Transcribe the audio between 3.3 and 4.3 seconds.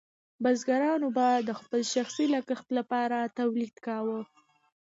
تولید کاوه.